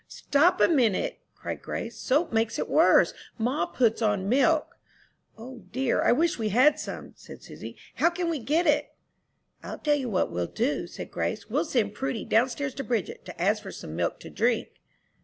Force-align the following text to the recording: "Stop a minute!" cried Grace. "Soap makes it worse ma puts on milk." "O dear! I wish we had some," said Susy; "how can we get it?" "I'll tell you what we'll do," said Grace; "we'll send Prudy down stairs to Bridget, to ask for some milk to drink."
"Stop 0.07 0.59
a 0.59 0.67
minute!" 0.67 1.19
cried 1.35 1.61
Grace. 1.61 1.95
"Soap 1.95 2.33
makes 2.33 2.57
it 2.57 2.67
worse 2.67 3.13
ma 3.37 3.67
puts 3.67 4.01
on 4.01 4.27
milk." 4.27 4.75
"O 5.37 5.59
dear! 5.71 6.01
I 6.01 6.11
wish 6.11 6.39
we 6.39 6.49
had 6.49 6.79
some," 6.79 7.13
said 7.15 7.43
Susy; 7.43 7.77
"how 7.97 8.09
can 8.09 8.27
we 8.27 8.39
get 8.39 8.65
it?" 8.65 8.95
"I'll 9.61 9.77
tell 9.77 9.93
you 9.93 10.09
what 10.09 10.31
we'll 10.31 10.47
do," 10.47 10.87
said 10.87 11.11
Grace; 11.11 11.49
"we'll 11.51 11.65
send 11.65 11.93
Prudy 11.93 12.25
down 12.25 12.49
stairs 12.49 12.73
to 12.73 12.83
Bridget, 12.83 13.25
to 13.25 13.39
ask 13.39 13.61
for 13.61 13.71
some 13.71 13.95
milk 13.95 14.19
to 14.21 14.31
drink." 14.31 14.69